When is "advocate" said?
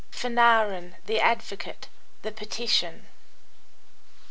1.21-1.87